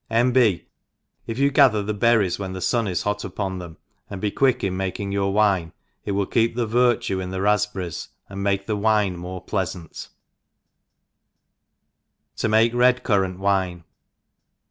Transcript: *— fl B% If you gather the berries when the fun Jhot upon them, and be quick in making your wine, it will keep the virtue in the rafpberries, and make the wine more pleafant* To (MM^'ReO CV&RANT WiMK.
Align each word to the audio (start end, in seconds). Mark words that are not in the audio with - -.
*— 0.05 0.07
fl 0.09 0.31
B% 0.31 0.63
If 1.27 1.37
you 1.37 1.51
gather 1.51 1.83
the 1.83 1.93
berries 1.93 2.39
when 2.39 2.53
the 2.53 2.59
fun 2.61 2.85
Jhot 2.87 3.23
upon 3.23 3.59
them, 3.59 3.77
and 4.09 4.19
be 4.19 4.31
quick 4.31 4.63
in 4.63 4.75
making 4.75 5.11
your 5.11 5.31
wine, 5.31 5.73
it 6.05 6.13
will 6.13 6.25
keep 6.25 6.55
the 6.55 6.65
virtue 6.65 7.19
in 7.19 7.29
the 7.29 7.37
rafpberries, 7.37 8.07
and 8.27 8.41
make 8.41 8.65
the 8.65 8.75
wine 8.75 9.15
more 9.15 9.45
pleafant* 9.45 10.07
To 12.37 12.49
(MM^'ReO 12.49 12.71
CV&RANT 13.03 13.39
WiMK. 13.39 13.83